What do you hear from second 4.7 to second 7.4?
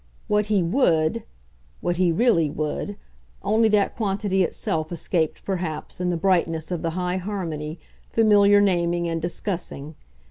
escaped perhaps, in the brightness of the high